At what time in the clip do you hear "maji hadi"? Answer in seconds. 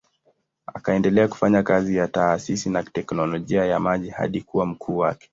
3.79-4.41